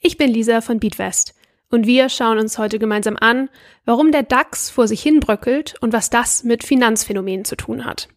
Ich 0.00 0.16
bin 0.16 0.30
Lisa 0.32 0.60
von 0.60 0.80
Beatwest 0.80 1.34
und 1.70 1.86
wir 1.86 2.08
schauen 2.08 2.38
uns 2.38 2.58
heute 2.58 2.78
gemeinsam 2.78 3.16
an, 3.16 3.48
warum 3.84 4.12
der 4.12 4.22
DAX 4.22 4.70
vor 4.70 4.88
sich 4.88 5.02
hin 5.02 5.20
bröckelt 5.20 5.74
und 5.80 5.92
was 5.92 6.10
das 6.10 6.42
mit 6.42 6.64
Finanzphänomenen 6.64 7.44
zu 7.44 7.54
tun 7.54 7.84
hat. 7.84 8.08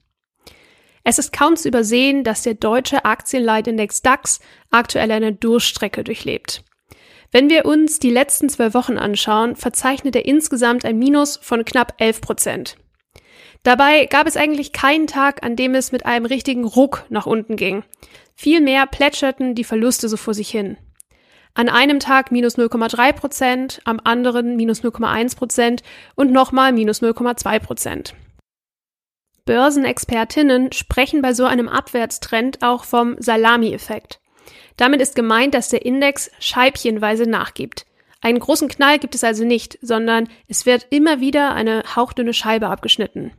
Es 1.03 1.19
ist 1.19 1.33
kaum 1.33 1.57
zu 1.57 1.67
übersehen, 1.67 2.23
dass 2.23 2.43
der 2.43 2.53
deutsche 2.53 3.03
Aktienleitindex 3.03 4.01
DAX 4.01 4.39
aktuell 4.71 5.11
eine 5.11 5.33
Durchstrecke 5.33 6.03
durchlebt. 6.03 6.63
Wenn 7.31 7.49
wir 7.49 7.65
uns 7.65 7.99
die 7.99 8.11
letzten 8.11 8.47
zwölf 8.47 8.73
Wochen 8.73 8.97
anschauen, 8.97 9.55
verzeichnet 9.55 10.15
er 10.15 10.25
insgesamt 10.25 10.85
ein 10.85 10.97
Minus 10.97 11.37
von 11.37 11.65
knapp 11.65 11.95
11 11.97 12.21
Prozent. 12.21 12.77
Dabei 13.63 14.05
gab 14.05 14.27
es 14.27 14.37
eigentlich 14.37 14.71
keinen 14.71 15.07
Tag, 15.07 15.43
an 15.43 15.55
dem 15.55 15.75
es 15.75 15.91
mit 15.91 16.05
einem 16.05 16.25
richtigen 16.25 16.63
Ruck 16.63 17.05
nach 17.09 17.25
unten 17.25 17.55
ging. 17.55 17.83
Vielmehr 18.35 18.85
plätscherten 18.87 19.55
die 19.55 19.63
Verluste 19.63 20.07
so 20.09 20.17
vor 20.17 20.33
sich 20.33 20.49
hin. 20.49 20.77
An 21.55 21.69
einem 21.69 21.99
Tag 21.99 22.31
minus 22.31 22.57
0,3 22.57 23.13
Prozent, 23.13 23.81
am 23.85 23.99
anderen 24.03 24.55
minus 24.55 24.83
0,1 24.83 25.37
Prozent 25.37 25.83
und 26.15 26.31
nochmal 26.31 26.71
minus 26.71 27.03
0,2 27.03 27.59
Prozent. 27.59 28.15
Börsenexpertinnen 29.45 30.71
sprechen 30.71 31.21
bei 31.21 31.33
so 31.33 31.45
einem 31.45 31.69
Abwärtstrend 31.69 32.63
auch 32.63 32.85
vom 32.85 33.17
Salami-Effekt. 33.19 34.19
Damit 34.77 35.01
ist 35.01 35.15
gemeint, 35.15 35.53
dass 35.53 35.69
der 35.69 35.85
Index 35.85 36.31
scheibchenweise 36.39 37.29
nachgibt. 37.29 37.85
Einen 38.21 38.39
großen 38.39 38.69
Knall 38.69 38.97
gibt 38.97 39.13
es 39.13 39.23
also 39.23 39.43
nicht, 39.43 39.77
sondern 39.81 40.29
es 40.47 40.65
wird 40.65 40.87
immer 40.89 41.19
wieder 41.19 41.53
eine 41.53 41.83
hauchdünne 41.95 42.33
Scheibe 42.33 42.67
abgeschnitten. 42.67 43.31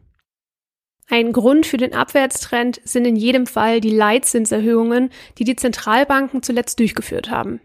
Ein 1.08 1.32
Grund 1.32 1.66
für 1.66 1.78
den 1.78 1.94
Abwärtstrend 1.94 2.80
sind 2.84 3.06
in 3.06 3.16
jedem 3.16 3.46
Fall 3.46 3.80
die 3.80 3.90
Leitzinserhöhungen, 3.90 5.10
die 5.38 5.44
die 5.44 5.56
Zentralbanken 5.56 6.42
zuletzt 6.42 6.78
durchgeführt 6.78 7.30
haben. 7.30 7.60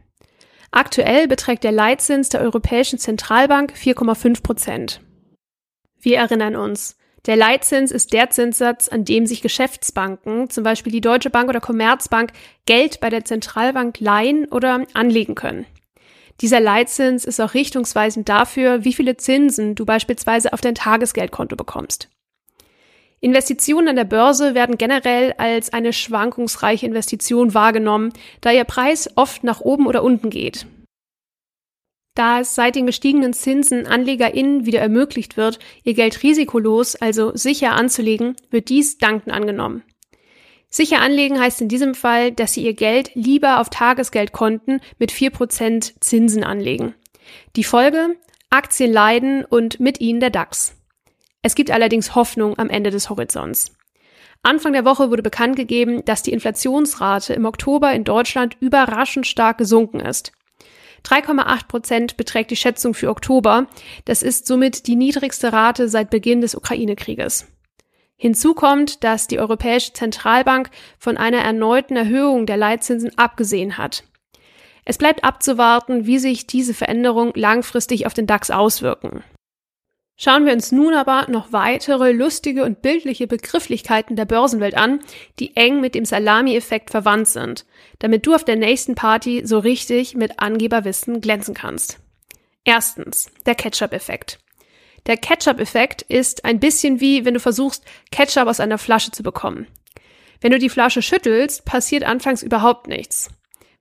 Aktuell 0.71 1.27
beträgt 1.27 1.63
der 1.63 1.71
Leitzins 1.71 2.29
der 2.29 2.41
Europäischen 2.41 2.99
Zentralbank 2.99 3.73
4,5 3.73 4.43
Prozent. 4.43 5.01
Wir 5.99 6.17
erinnern 6.17 6.55
uns, 6.55 6.95
der 7.25 7.35
Leitzins 7.35 7.91
ist 7.91 8.13
der 8.13 8.29
Zinssatz, 8.29 8.87
an 8.87 9.03
dem 9.03 9.25
sich 9.25 9.41
Geschäftsbanken, 9.41 10.49
zum 10.49 10.63
Beispiel 10.63 10.91
die 10.91 11.01
Deutsche 11.01 11.29
Bank 11.29 11.49
oder 11.49 11.59
Commerzbank, 11.59 12.31
Geld 12.65 12.99
bei 12.99 13.09
der 13.09 13.25
Zentralbank 13.25 13.99
leihen 13.99 14.45
oder 14.45 14.85
anlegen 14.93 15.35
können. 15.35 15.65
Dieser 16.41 16.61
Leitzins 16.61 17.25
ist 17.25 17.41
auch 17.41 17.53
richtungsweisend 17.53 18.29
dafür, 18.29 18.85
wie 18.85 18.93
viele 18.93 19.17
Zinsen 19.17 19.75
du 19.75 19.85
beispielsweise 19.85 20.53
auf 20.53 20.61
dein 20.61 20.75
Tagesgeldkonto 20.75 21.57
bekommst. 21.57 22.09
Investitionen 23.21 23.89
an 23.89 23.95
der 23.95 24.05
Börse 24.05 24.55
werden 24.55 24.77
generell 24.77 25.33
als 25.37 25.73
eine 25.73 25.91
schwankungsreiche 25.91 26.85
Investition 26.85 27.53
wahrgenommen, 27.53 28.13
da 28.41 28.51
ihr 28.51 28.63
Preis 28.63 29.09
oft 29.15 29.43
nach 29.43 29.59
oben 29.61 29.87
oder 29.87 30.03
unten 30.03 30.29
geht. 30.29 30.65
Da 32.15 32.41
es 32.41 32.55
seit 32.55 32.75
den 32.75 32.85
gestiegenen 32.85 33.33
Zinsen 33.33 33.87
AnlegerInnen 33.87 34.65
wieder 34.65 34.79
ermöglicht 34.79 35.37
wird, 35.37 35.59
ihr 35.83 35.93
Geld 35.93 36.21
risikolos, 36.23 36.95
also 36.95 37.31
sicher 37.35 37.73
anzulegen, 37.73 38.35
wird 38.49 38.69
dies 38.69 38.97
dankend 38.97 39.33
angenommen. 39.33 39.83
Sicher 40.69 41.01
anlegen 41.01 41.39
heißt 41.39 41.61
in 41.61 41.67
diesem 41.67 41.95
Fall, 41.95 42.31
dass 42.31 42.53
Sie 42.53 42.63
Ihr 42.63 42.75
Geld 42.75 43.11
lieber 43.15 43.59
auf 43.59 43.69
Tagesgeldkonten 43.69 44.81
mit 44.99 45.11
4% 45.11 45.93
Zinsen 45.99 46.43
anlegen. 46.43 46.93
Die 47.55 47.63
Folge? 47.63 48.17
Aktien 48.51 48.91
leiden 48.91 49.45
und 49.45 49.79
mit 49.79 49.99
ihnen 49.99 50.19
der 50.19 50.29
DAX. 50.29 50.78
Es 51.41 51.55
gibt 51.55 51.71
allerdings 51.71 52.15
Hoffnung 52.15 52.57
am 52.57 52.69
Ende 52.69 52.89
des 52.89 53.09
Horizonts. 53.09 53.75
Anfang 54.41 54.73
der 54.73 54.85
Woche 54.85 55.09
wurde 55.09 55.23
bekannt 55.23 55.55
gegeben, 55.55 56.03
dass 56.05 56.23
die 56.23 56.31
Inflationsrate 56.31 57.33
im 57.33 57.45
Oktober 57.45 57.91
in 57.93 58.03
Deutschland 58.03 58.57
überraschend 58.59 59.27
stark 59.27 59.57
gesunken 59.57 59.99
ist. 59.99 60.31
3,8 61.05 61.67
Prozent 61.67 62.17
beträgt 62.17 62.51
die 62.51 62.55
Schätzung 62.55 62.93
für 62.93 63.09
Oktober. 63.09 63.67
Das 64.05 64.21
ist 64.21 64.47
somit 64.47 64.87
die 64.87 64.95
niedrigste 64.95 65.53
Rate 65.53 65.87
seit 65.87 66.09
Beginn 66.09 66.41
des 66.41 66.55
Ukraine-Krieges. 66.55 67.47
Hinzu 68.17 68.53
kommt, 68.53 69.03
dass 69.05 69.27
die 69.27 69.39
Europäische 69.39 69.93
Zentralbank 69.93 70.69
von 70.97 71.15
einer 71.15 71.39
erneuten 71.39 71.95
Erhöhung 71.95 72.45
der 72.45 72.57
Leitzinsen 72.57 73.17
abgesehen 73.17 73.77
hat. 73.77 74.03
Es 74.83 74.97
bleibt 74.97 75.23
abzuwarten, 75.23 76.05
wie 76.05 76.19
sich 76.19 76.47
diese 76.47 76.73
Veränderungen 76.73 77.31
langfristig 77.35 78.05
auf 78.05 78.13
den 78.13 78.27
DAX 78.27 78.51
auswirken. 78.51 79.23
Schauen 80.21 80.45
wir 80.45 80.51
uns 80.51 80.73
nun 80.73 80.93
aber 80.95 81.27
noch 81.29 81.53
weitere 81.53 82.11
lustige 82.11 82.65
und 82.65 82.81
bildliche 82.81 83.25
Begrifflichkeiten 83.25 84.17
der 84.17 84.25
Börsenwelt 84.25 84.75
an, 84.75 84.99
die 85.39 85.55
eng 85.55 85.79
mit 85.79 85.95
dem 85.95 86.03
Salami-Effekt 86.03 86.89
verwandt 86.89 87.29
sind, 87.29 87.65
damit 87.99 88.25
du 88.25 88.35
auf 88.35 88.43
der 88.43 88.57
nächsten 88.57 88.95
Party 88.95 89.43
so 89.45 89.59
richtig 89.59 90.15
mit 90.15 90.41
Angeberwissen 90.41 91.21
glänzen 91.21 91.53
kannst. 91.53 91.99
Erstens, 92.65 93.31
der 93.45 93.55
Ketchup-Effekt. 93.55 94.39
Der 95.07 95.15
Ketchup-Effekt 95.15 96.01
ist 96.01 96.43
ein 96.43 96.59
bisschen 96.59 96.99
wie, 96.99 97.23
wenn 97.23 97.35
du 97.35 97.39
versuchst, 97.39 97.85
Ketchup 98.11 98.49
aus 98.49 98.59
einer 98.59 98.77
Flasche 98.77 99.11
zu 99.11 99.23
bekommen. 99.23 99.67
Wenn 100.41 100.51
du 100.51 100.59
die 100.59 100.67
Flasche 100.67 101.01
schüttelst, 101.01 101.63
passiert 101.63 102.03
anfangs 102.03 102.43
überhaupt 102.43 102.87
nichts. 102.87 103.29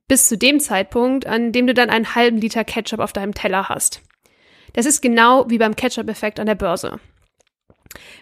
Bis 0.07 0.29
zu 0.29 0.37
dem 0.37 0.61
Zeitpunkt, 0.61 1.27
an 1.27 1.51
dem 1.51 1.67
du 1.67 1.73
dann 1.73 1.89
einen 1.89 2.15
halben 2.15 2.37
Liter 2.37 2.63
Ketchup 2.63 3.01
auf 3.01 3.11
deinem 3.11 3.33
Teller 3.33 3.67
hast. 3.67 4.03
Das 4.73 4.85
ist 4.85 5.01
genau 5.01 5.49
wie 5.49 5.57
beim 5.57 5.75
Ketchup-Effekt 5.75 6.39
an 6.39 6.45
der 6.45 6.55
Börse. 6.55 6.99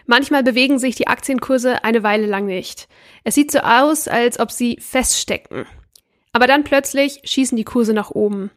Manchmal 0.06 0.42
bewegen 0.42 0.78
sich 0.78 0.94
die 0.94 1.08
Aktienkurse 1.08 1.84
eine 1.84 2.02
Weile 2.02 2.26
lang 2.26 2.46
nicht. 2.46 2.88
Es 3.24 3.34
sieht 3.34 3.50
so 3.50 3.58
aus, 3.58 4.08
als 4.08 4.40
ob 4.40 4.50
sie 4.50 4.78
feststecken. 4.80 5.66
Aber 6.32 6.46
dann 6.46 6.64
plötzlich 6.64 7.20
schießen 7.24 7.56
die 7.56 7.64
Kurse 7.64 7.92
nach 7.92 8.10
oben. 8.10 8.50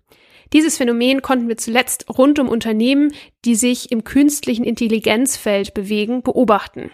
Dieses 0.53 0.77
Phänomen 0.77 1.21
konnten 1.21 1.47
wir 1.47 1.57
zuletzt 1.57 2.05
rund 2.09 2.37
um 2.39 2.49
Unternehmen, 2.49 3.13
die 3.45 3.55
sich 3.55 3.91
im 3.91 4.03
künstlichen 4.03 4.65
Intelligenzfeld 4.65 5.73
bewegen, 5.73 6.23
beobachten. 6.23 6.91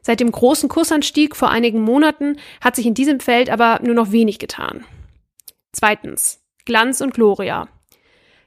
Seit 0.00 0.20
dem 0.20 0.32
großen 0.32 0.68
Kursanstieg 0.68 1.36
vor 1.36 1.50
einigen 1.50 1.82
Monaten 1.82 2.38
hat 2.62 2.76
sich 2.76 2.86
in 2.86 2.94
diesem 2.94 3.20
Feld 3.20 3.50
aber 3.50 3.80
nur 3.82 3.94
noch 3.94 4.12
wenig 4.12 4.38
getan. 4.38 4.84
Zweitens. 5.72 6.40
Glanz 6.64 7.00
und 7.00 7.14
Gloria. 7.14 7.68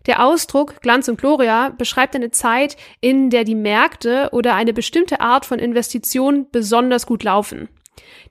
Der 0.07 0.25
Ausdruck 0.25 0.81
Glanz 0.81 1.07
und 1.07 1.19
Gloria 1.19 1.69
beschreibt 1.69 2.15
eine 2.15 2.31
Zeit, 2.31 2.75
in 3.01 3.29
der 3.29 3.43
die 3.43 3.55
Märkte 3.55 4.29
oder 4.31 4.55
eine 4.55 4.73
bestimmte 4.73 5.21
Art 5.21 5.45
von 5.45 5.59
Investition 5.59 6.47
besonders 6.51 7.05
gut 7.05 7.23
laufen. 7.23 7.69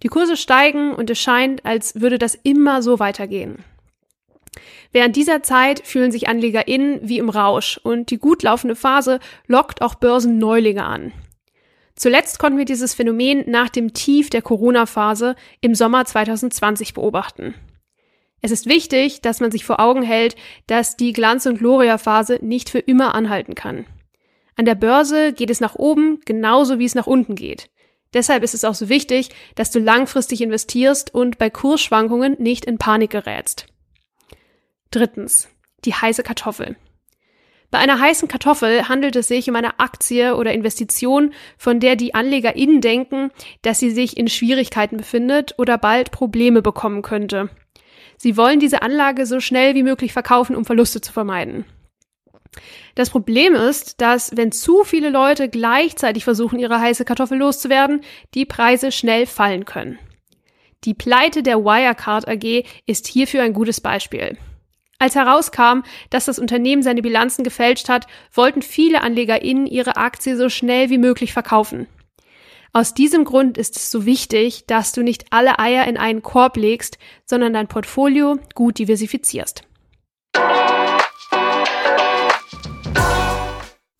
Die 0.02 0.08
Kurse 0.08 0.36
steigen 0.36 0.94
und 0.94 1.10
es 1.10 1.18
scheint, 1.18 1.64
als 1.64 2.00
würde 2.00 2.18
das 2.18 2.34
immer 2.34 2.82
so 2.82 2.98
weitergehen. 2.98 3.64
Während 4.92 5.14
dieser 5.14 5.42
Zeit 5.42 5.86
fühlen 5.86 6.10
sich 6.10 6.28
AnlegerInnen 6.28 7.00
wie 7.02 7.18
im 7.18 7.28
Rausch 7.28 7.78
und 7.82 8.10
die 8.10 8.18
gut 8.18 8.42
laufende 8.42 8.74
Phase 8.74 9.20
lockt 9.46 9.82
auch 9.82 9.94
Börsenneulinge 9.94 10.84
an. 10.84 11.12
Zuletzt 11.94 12.38
konnten 12.38 12.58
wir 12.58 12.64
dieses 12.64 12.94
Phänomen 12.94 13.44
nach 13.46 13.68
dem 13.68 13.92
Tief 13.92 14.30
der 14.30 14.42
Corona-Phase 14.42 15.36
im 15.60 15.74
Sommer 15.74 16.04
2020 16.04 16.94
beobachten. 16.94 17.54
Es 18.42 18.50
ist 18.50 18.66
wichtig, 18.66 19.20
dass 19.20 19.40
man 19.40 19.50
sich 19.50 19.64
vor 19.64 19.80
Augen 19.80 20.02
hält, 20.02 20.36
dass 20.66 20.96
die 20.96 21.12
Glanz- 21.12 21.46
und 21.46 21.58
Gloria-Phase 21.58 22.38
nicht 22.42 22.70
für 22.70 22.78
immer 22.78 23.14
anhalten 23.14 23.54
kann. 23.54 23.86
An 24.56 24.64
der 24.64 24.74
Börse 24.74 25.32
geht 25.32 25.50
es 25.50 25.60
nach 25.60 25.74
oben 25.74 26.20
genauso 26.24 26.78
wie 26.78 26.84
es 26.84 26.94
nach 26.94 27.06
unten 27.06 27.34
geht. 27.34 27.70
Deshalb 28.12 28.42
ist 28.42 28.54
es 28.54 28.64
auch 28.64 28.74
so 28.74 28.88
wichtig, 28.88 29.30
dass 29.54 29.70
du 29.70 29.78
langfristig 29.78 30.40
investierst 30.40 31.14
und 31.14 31.38
bei 31.38 31.48
Kursschwankungen 31.48 32.36
nicht 32.38 32.64
in 32.64 32.78
Panik 32.78 33.10
gerätst. 33.10 33.66
Drittens. 34.90 35.48
Die 35.84 35.94
heiße 35.94 36.22
Kartoffel. 36.22 36.76
Bei 37.70 37.78
einer 37.78 38.00
heißen 38.00 38.26
Kartoffel 38.26 38.88
handelt 38.88 39.14
es 39.14 39.28
sich 39.28 39.48
um 39.48 39.54
eine 39.54 39.78
Aktie 39.78 40.36
oder 40.36 40.52
Investition, 40.52 41.32
von 41.56 41.78
der 41.78 41.94
die 41.94 42.14
AnlegerInnen 42.14 42.80
denken, 42.80 43.30
dass 43.62 43.78
sie 43.78 43.92
sich 43.92 44.16
in 44.16 44.28
Schwierigkeiten 44.28 44.96
befindet 44.96 45.54
oder 45.56 45.78
bald 45.78 46.10
Probleme 46.10 46.62
bekommen 46.62 47.02
könnte. 47.02 47.48
Sie 48.22 48.36
wollen 48.36 48.60
diese 48.60 48.82
Anlage 48.82 49.24
so 49.24 49.40
schnell 49.40 49.74
wie 49.74 49.82
möglich 49.82 50.12
verkaufen, 50.12 50.54
um 50.54 50.66
Verluste 50.66 51.00
zu 51.00 51.10
vermeiden. 51.10 51.64
Das 52.94 53.08
Problem 53.08 53.54
ist, 53.54 54.02
dass 54.02 54.36
wenn 54.36 54.52
zu 54.52 54.84
viele 54.84 55.08
Leute 55.08 55.48
gleichzeitig 55.48 56.24
versuchen, 56.24 56.58
ihre 56.58 56.82
heiße 56.82 57.06
Kartoffel 57.06 57.38
loszuwerden, 57.38 58.02
die 58.34 58.44
Preise 58.44 58.92
schnell 58.92 59.24
fallen 59.24 59.64
können. 59.64 59.98
Die 60.84 60.92
Pleite 60.92 61.42
der 61.42 61.64
Wirecard 61.64 62.28
AG 62.28 62.66
ist 62.84 63.06
hierfür 63.06 63.42
ein 63.42 63.54
gutes 63.54 63.80
Beispiel. 63.80 64.36
Als 64.98 65.14
herauskam, 65.14 65.80
dass 66.10 66.26
das 66.26 66.38
Unternehmen 66.38 66.82
seine 66.82 67.00
Bilanzen 67.00 67.42
gefälscht 67.42 67.88
hat, 67.88 68.06
wollten 68.34 68.60
viele 68.60 69.00
AnlegerInnen 69.00 69.66
ihre 69.66 69.96
Aktie 69.96 70.36
so 70.36 70.50
schnell 70.50 70.90
wie 70.90 70.98
möglich 70.98 71.32
verkaufen. 71.32 71.86
Aus 72.72 72.94
diesem 72.94 73.24
Grund 73.24 73.58
ist 73.58 73.76
es 73.76 73.90
so 73.90 74.06
wichtig, 74.06 74.64
dass 74.66 74.92
du 74.92 75.02
nicht 75.02 75.24
alle 75.30 75.58
Eier 75.58 75.88
in 75.88 75.96
einen 75.96 76.22
Korb 76.22 76.56
legst, 76.56 76.98
sondern 77.26 77.52
dein 77.52 77.66
Portfolio 77.66 78.38
gut 78.54 78.78
diversifizierst. 78.78 79.64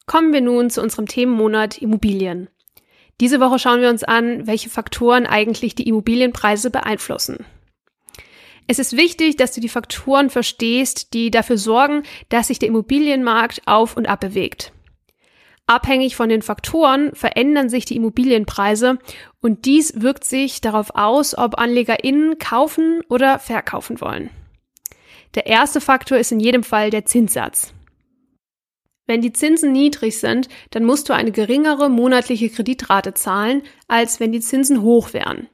Kommen 0.07 0.33
wir 0.33 0.41
nun 0.41 0.71
zu 0.71 0.83
unserem 0.83 1.07
Themenmonat 1.07 1.79
Immobilien. 1.79 2.49
Diese 3.21 3.41
Woche 3.41 3.59
schauen 3.59 3.81
wir 3.81 3.91
uns 3.91 4.05
an, 4.05 4.47
welche 4.47 4.71
Faktoren 4.71 5.27
eigentlich 5.27 5.75
die 5.75 5.89
Immobilienpreise 5.89 6.71
beeinflussen. 6.71 7.45
Es 8.69 8.79
ist 8.79 8.97
wichtig, 8.97 9.35
dass 9.35 9.53
du 9.53 9.61
die 9.61 9.69
Faktoren 9.69 10.31
verstehst, 10.31 11.13
die 11.13 11.33
dafür 11.33 11.59
sorgen, 11.59 12.05
dass 12.29 12.47
sich 12.47 12.61
der 12.61 12.69
Immobilienmarkt 12.69 13.63
auf 13.67 13.97
und 13.97 14.09
ab 14.09 14.21
bewegt. 14.21 14.73
Abhängig 15.71 16.17
von 16.17 16.29
den 16.29 16.43
Faktoren 16.43 17.15
verändern 17.15 17.69
sich 17.69 17.85
die 17.85 17.95
Immobilienpreise 17.95 18.99
und 19.41 19.67
dies 19.67 20.03
wirkt 20.03 20.25
sich 20.25 20.61
darauf 20.61 20.97
aus, 20.97 21.39
ob 21.39 21.61
AnlegerInnen 21.61 22.39
kaufen 22.39 23.03
oder 23.09 23.39
verkaufen 23.39 24.01
wollen. 24.01 24.31
Der 25.37 25.47
erste 25.47 25.81
Faktor 25.81 26.19
ist 26.19 26.33
in 26.33 26.41
jedem 26.41 26.65
Fall 26.65 26.91
der 26.91 27.05
Zinssatz. 27.05 27.73
Wenn 29.07 29.21
die 29.21 29.33
Zinsen 29.33 29.71
niedrig 29.71 30.19
sind, 30.19 30.49
dann 30.71 30.85
musst 30.85 31.09
du 31.09 31.13
eine 31.13 31.31
geringere 31.31 31.89
monatliche 31.89 32.51
Kreditrate 32.51 33.15
zahlen, 33.15 33.63
als 33.87 34.19
wenn 34.19 34.33
die 34.33 34.41
Zinsen 34.41 34.83
hoch 34.83 35.13
wären. 35.13 35.47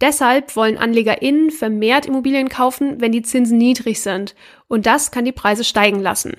Deshalb 0.00 0.56
wollen 0.56 0.78
AnlegerInnen 0.78 1.50
vermehrt 1.50 2.06
Immobilien 2.06 2.48
kaufen, 2.48 2.98
wenn 3.02 3.12
die 3.12 3.20
Zinsen 3.20 3.58
niedrig 3.58 4.00
sind. 4.00 4.34
Und 4.68 4.86
das 4.86 5.10
kann 5.10 5.26
die 5.26 5.32
Preise 5.32 5.64
steigen 5.64 6.00
lassen. 6.00 6.32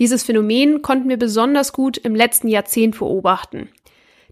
Dieses 0.00 0.22
Phänomen 0.22 0.80
konnten 0.80 1.10
wir 1.10 1.18
besonders 1.18 1.74
gut 1.74 1.98
im 1.98 2.14
letzten 2.14 2.48
Jahrzehnt 2.48 2.98
beobachten. 2.98 3.68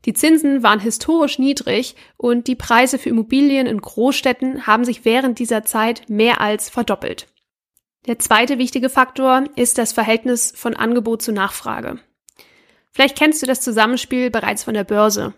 Die 0.06 0.14
Zinsen 0.14 0.62
waren 0.62 0.80
historisch 0.80 1.38
niedrig 1.38 1.94
und 2.16 2.46
die 2.46 2.54
Preise 2.54 2.98
für 2.98 3.10
Immobilien 3.10 3.66
in 3.66 3.80
Großstädten 3.80 4.66
haben 4.66 4.84
sich 4.86 5.04
während 5.04 5.38
dieser 5.38 5.64
Zeit 5.64 6.08
mehr 6.08 6.40
als 6.40 6.70
verdoppelt. 6.70 7.26
Der 8.06 8.18
zweite 8.18 8.56
wichtige 8.56 8.88
Faktor 8.88 9.44
ist 9.56 9.76
das 9.76 9.92
Verhältnis 9.92 10.54
von 10.56 10.74
Angebot 10.74 11.20
zu 11.20 11.32
Nachfrage. 11.32 11.98
Vielleicht 12.90 13.18
kennst 13.18 13.42
du 13.42 13.46
das 13.46 13.60
Zusammenspiel 13.60 14.30
bereits 14.30 14.64
von 14.64 14.72
der 14.72 14.84
Börse. 14.84 15.34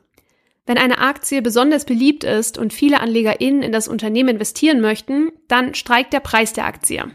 Wenn 0.64 0.78
eine 0.78 0.98
Aktie 0.98 1.42
besonders 1.42 1.84
beliebt 1.84 2.22
ist 2.22 2.56
und 2.56 2.72
viele 2.72 3.00
AnlegerInnen 3.00 3.64
in 3.64 3.72
das 3.72 3.88
Unternehmen 3.88 4.28
investieren 4.28 4.80
möchten, 4.80 5.32
dann 5.48 5.74
steigt 5.74 6.12
der 6.12 6.20
Preis 6.20 6.52
der 6.52 6.66
Aktie. 6.66 7.10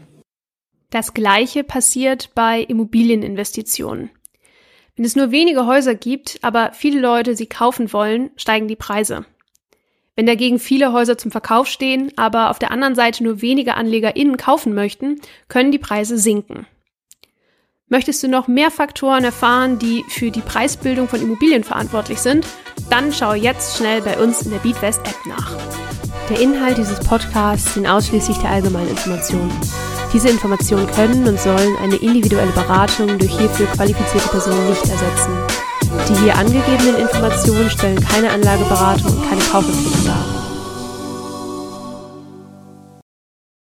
Das 0.90 1.14
gleiche 1.14 1.64
passiert 1.64 2.30
bei 2.34 2.60
Immobilieninvestitionen. 2.60 4.10
Wenn 4.96 5.04
es 5.04 5.16
nur 5.16 5.30
wenige 5.30 5.66
Häuser 5.66 5.94
gibt, 5.94 6.38
aber 6.42 6.72
viele 6.72 7.00
Leute 7.00 7.36
sie 7.36 7.46
kaufen 7.46 7.92
wollen, 7.92 8.30
steigen 8.36 8.68
die 8.68 8.76
Preise. 8.76 9.26
Wenn 10.14 10.24
dagegen 10.24 10.58
viele 10.58 10.92
Häuser 10.92 11.18
zum 11.18 11.30
Verkauf 11.30 11.66
stehen, 11.66 12.10
aber 12.16 12.48
auf 12.50 12.58
der 12.58 12.70
anderen 12.70 12.94
Seite 12.94 13.22
nur 13.22 13.42
wenige 13.42 13.74
AnlegerInnen 13.74 14.38
kaufen 14.38 14.74
möchten, 14.74 15.20
können 15.48 15.72
die 15.72 15.78
Preise 15.78 16.16
sinken. 16.16 16.66
Möchtest 17.88 18.22
du 18.22 18.28
noch 18.28 18.48
mehr 18.48 18.70
Faktoren 18.70 19.22
erfahren, 19.22 19.78
die 19.78 20.04
für 20.08 20.30
die 20.30 20.40
Preisbildung 20.40 21.06
von 21.06 21.20
Immobilien 21.20 21.62
verantwortlich 21.62 22.18
sind? 22.18 22.46
Dann 22.90 23.12
schau 23.12 23.34
jetzt 23.34 23.76
schnell 23.76 24.00
bei 24.00 24.18
uns 24.18 24.42
in 24.42 24.50
der 24.50 24.58
Beatwest 24.58 25.00
App 25.00 25.26
nach. 25.26 25.54
Der 26.30 26.40
Inhalt 26.40 26.78
dieses 26.78 26.98
Podcasts 27.00 27.74
dient 27.74 27.86
ausschließlich 27.86 28.38
der 28.38 28.50
allgemeinen 28.50 28.88
Information. 28.88 29.50
Diese 30.16 30.30
Informationen 30.30 30.86
können 30.86 31.28
und 31.28 31.38
sollen 31.38 31.76
eine 31.76 31.96
individuelle 31.96 32.50
Beratung 32.52 33.18
durch 33.18 33.38
hierfür 33.38 33.66
qualifizierte 33.66 34.26
Personen 34.28 34.70
nicht 34.70 34.88
ersetzen. 34.88 35.30
Die 36.08 36.24
hier 36.24 36.34
angegebenen 36.34 36.96
Informationen 37.02 37.68
stellen 37.68 38.00
keine 38.00 38.30
Anlageberatung 38.30 39.12
und 39.12 39.28
keine 39.28 39.42
Kaufempfehlung 39.42 40.06
dar. 40.06 40.35